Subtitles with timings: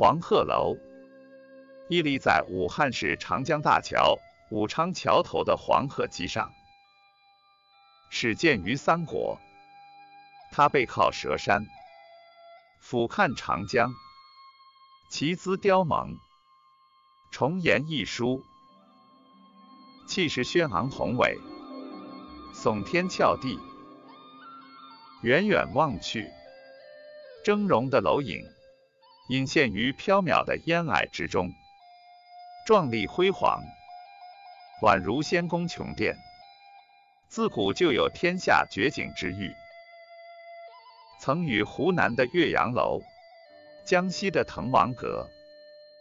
[0.00, 0.78] 黄鹤楼，
[1.90, 4.16] 屹立在武汉市长江大桥
[4.50, 6.54] 武昌桥头的黄鹤矶上，
[8.08, 9.38] 始建于三国。
[10.52, 11.66] 它背靠蛇山，
[12.80, 13.92] 俯瞰长江，
[15.10, 16.16] 奇姿雕蒙，
[17.30, 18.42] 重檐一疏，
[20.06, 21.38] 气势轩昂宏伟，
[22.54, 23.58] 耸天峭地。
[25.20, 26.26] 远远望去，
[27.44, 28.42] 峥嵘的楼影。
[29.30, 31.52] 隐现于缥缈的烟霭之中，
[32.66, 33.62] 壮丽辉煌，
[34.82, 36.16] 宛如仙宫琼殿。
[37.28, 39.54] 自古就有天下绝景之誉。
[41.20, 43.02] 曾与湖南的岳阳楼、
[43.84, 45.30] 江西的滕王阁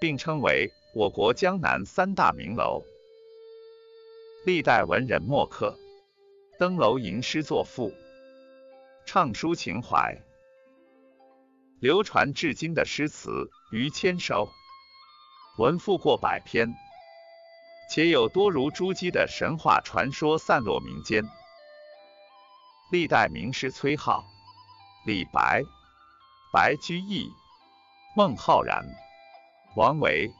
[0.00, 2.82] 并称为我国江南三大名楼。
[4.46, 5.78] 历代文人墨客
[6.58, 7.92] 登楼吟诗作赋，
[9.04, 10.16] 畅抒情怀，
[11.80, 14.50] 流传至今的诗词逾千首，
[15.56, 16.74] 文赋过百篇，
[17.90, 21.24] 且有多如珠玑的神话传说散落民间。
[22.92, 24.22] 历代名诗崔颢。
[25.06, 25.62] 李白、
[26.52, 27.26] 白居易、
[28.14, 28.84] 孟浩然、
[29.74, 30.30] 王维、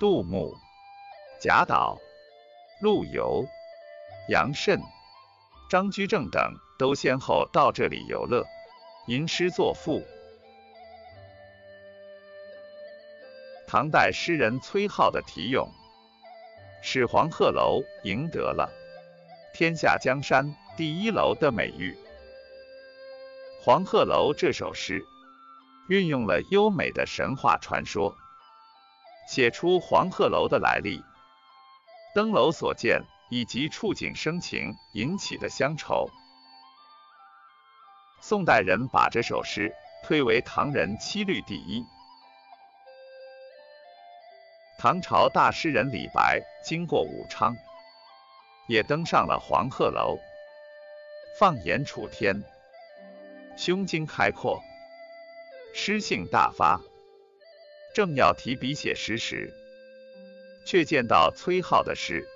[0.00, 0.56] 杜牧、
[1.42, 1.98] 贾岛、
[2.80, 3.44] 陆游、
[4.30, 4.80] 杨慎、
[5.68, 8.46] 张居正等都先后到这里游乐、
[9.06, 10.02] 吟诗作赋。
[13.74, 15.68] 唐代诗人崔颢的题咏，
[16.80, 18.70] 使黄鹤楼赢得了
[19.52, 21.98] “天下江山第一楼”的美誉。
[23.60, 25.04] 黄鹤楼这首诗
[25.88, 28.14] 运用了优美的神话传说，
[29.28, 31.02] 写出黄鹤楼的来历、
[32.14, 36.08] 登楼所见以及触景生情引起的乡愁。
[38.20, 41.84] 宋代人把这首诗推为唐人七律第一。
[44.84, 47.56] 唐朝大诗人李白经过武昌，
[48.68, 50.18] 也登上了黄鹤楼，
[51.38, 52.42] 放眼楚天。
[53.56, 54.62] 胸襟开阔，
[55.72, 56.82] 诗兴大发，
[57.94, 59.54] 正要提笔写诗时，
[60.66, 62.28] 却见到崔颢的诗，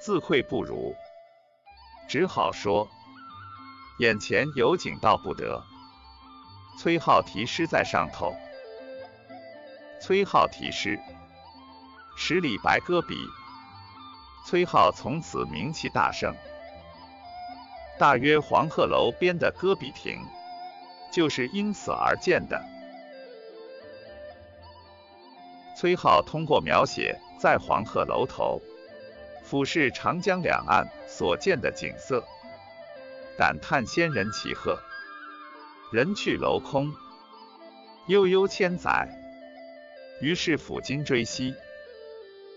[0.00, 0.96] 自愧不如，
[2.08, 2.88] 只好说
[3.98, 5.62] 眼前有景到不得。
[6.80, 8.34] 崔颢题诗在上头，
[10.00, 10.98] 崔颢题诗，
[12.26, 13.14] 十里白戈壁，
[14.46, 16.34] 崔颢从此名气大盛。
[17.98, 20.18] 大约黄鹤楼边的戈壁亭，
[21.12, 22.64] 就是因此而建的。
[25.76, 28.58] 崔颢通过描写在黄鹤楼头
[29.42, 32.24] 俯视长江两岸所见的景色，
[33.36, 34.78] 感叹仙人奇鹤，
[35.92, 36.90] 人去楼空，
[38.06, 39.06] 悠悠千载。
[40.22, 41.54] 于是抚今追昔，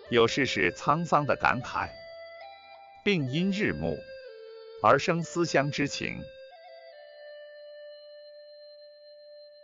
[0.09, 1.89] 有事是沧桑的感慨，
[3.03, 3.97] 并因日暮。
[4.83, 6.21] 而生思乡之情。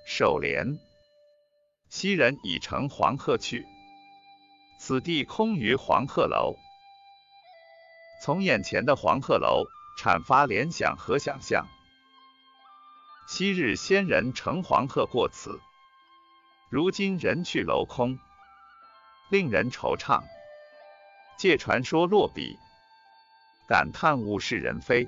[0.08, 0.80] 首联：
[1.88, 3.64] 昔人已乘黄鹤去，
[4.80, 6.56] 此地空余黄鹤楼。
[8.24, 9.66] 从眼前的黄鹤楼
[10.00, 11.68] 阐发联想和想象。
[13.28, 15.62] 昔日仙人乘黄鹤过此，
[16.70, 18.18] 如今人去楼空，
[19.29, 20.23] 令人惆怅。
[21.38, 22.57] 借传说落笔。
[23.67, 25.07] 感叹物是人非。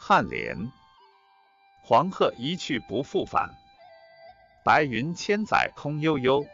[0.00, 0.56] 颔联：
[1.82, 3.50] 黄鹤一去不复返，
[4.64, 6.46] 白云千载空悠悠。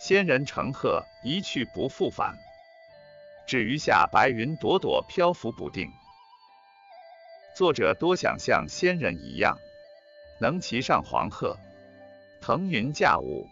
[0.00, 2.36] 仙人乘鹤一去不复返，
[3.46, 5.92] 只余下白云朵朵漂浮不定。
[7.54, 9.58] 作者多想像仙人一样，
[10.40, 11.58] 能骑上黄鹤，
[12.48, 13.46] 腾云驾雾，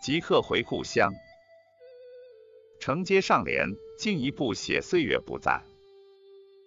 [0.00, 1.12] 即刻回故乡。
[2.80, 3.68] 承接上联，
[3.98, 5.62] 进一步写岁月不在，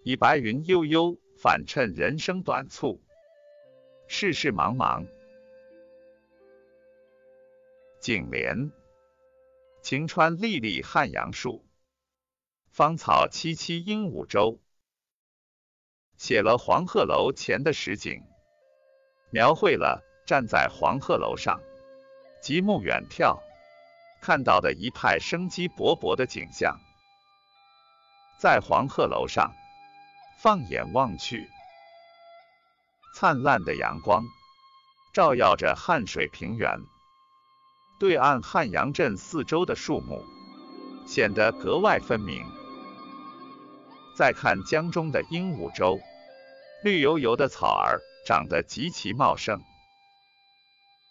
[0.04, 3.02] 以白云悠悠反衬人生短促，
[4.06, 5.08] 世事茫茫。
[7.98, 8.70] 颈联：
[9.82, 11.66] 晴川历历汉阳树，
[12.70, 14.60] 芳草萋萋鹦鹉洲。
[16.16, 18.22] 写了黄鹤楼前的实景，
[19.32, 21.60] 描绘了站在黄鹤楼上，
[22.42, 23.38] 极目远眺。
[24.20, 26.80] 看到的一派生机勃勃的景象，
[28.38, 29.52] 在黄鹤楼上
[30.40, 31.46] 放眼望去，
[33.14, 34.24] 灿烂的阳光
[35.12, 36.80] 照耀着汉水平原，
[38.00, 40.24] 对岸汉阳镇四周的树木
[41.06, 42.46] 显得格外分明。
[44.16, 46.00] 再看江中的鹦鹉洲，
[46.82, 49.60] 绿油油的草儿长得极其茂盛，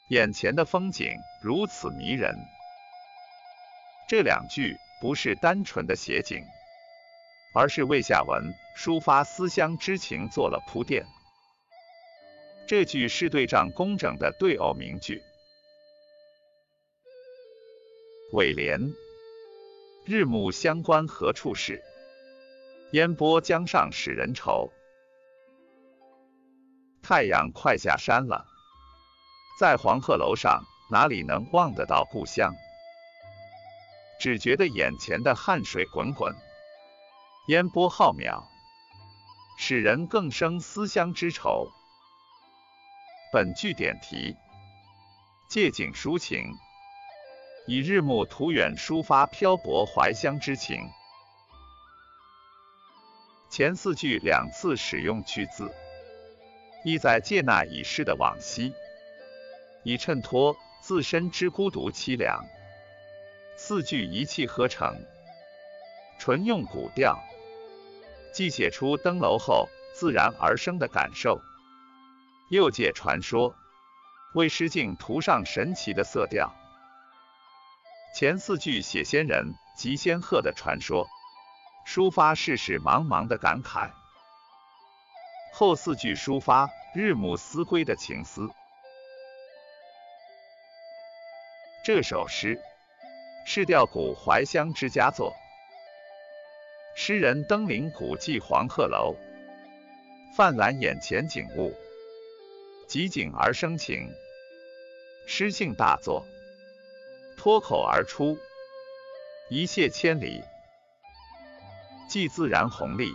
[0.09, 2.35] 眼前的风景如此迷人。
[4.07, 6.43] 这两句不是单纯的写景，
[7.53, 11.05] 而是为下文抒发思乡之情做了铺垫。
[12.67, 15.21] 这句是对仗工整的对偶名句。
[18.33, 18.93] 尾联：
[20.05, 21.81] 日暮乡关何处是？
[22.91, 24.71] 烟波江上使人愁。
[27.01, 28.45] 太阳快下山了，
[29.59, 32.55] 在黄鹤楼上，哪里能望得到故乡？
[34.19, 36.35] 只觉得眼前的汗水滚滚，
[37.47, 38.43] 烟波浩渺，
[39.57, 41.71] 使人更生思乡之愁。
[43.31, 44.35] 本句点题，
[45.49, 46.55] 借景抒情，
[47.67, 50.89] 以日暮途远抒发漂泊怀乡之情。
[53.51, 55.71] 前四句两次使用去字。
[56.85, 58.73] 意在借那已逝的往昔，
[59.83, 62.45] 以衬托自身之孤独凄凉。
[63.55, 65.05] 四句一气呵成，
[66.19, 67.23] 纯用古调，
[68.33, 71.39] 既写出登楼后自然而生的感受，
[72.49, 73.55] 又借传说
[74.33, 76.53] 为诗境涂上神奇的色调。
[78.15, 81.07] 前四句写仙人及仙鹤的传说，
[81.87, 83.91] 抒发世事茫茫的感慨。
[85.53, 88.49] 后四句抒发日暮思归的情思。
[91.83, 92.61] 这首诗
[93.45, 95.33] 是吊古怀乡之佳作。
[96.95, 99.17] 诗人登临古迹黄鹤楼，
[100.37, 101.75] 泛览眼前景物，
[102.87, 104.09] 即景而生情，
[105.27, 106.25] 诗性大作，
[107.35, 108.37] 脱口而出，
[109.49, 110.41] 一泻千里，
[112.07, 113.09] 既自然宏丽。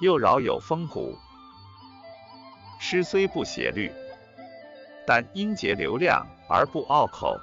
[0.00, 1.16] 又饶有风骨，
[2.80, 3.92] 诗虽不斜律，
[5.06, 7.38] 但音节流量而不拗口，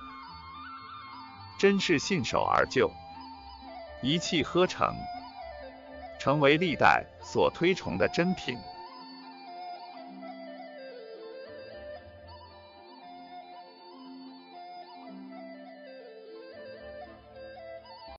[1.59, 2.91] 真是信手而就，
[4.01, 4.95] 一气呵成，
[6.19, 8.57] 成为历代所推崇的珍品。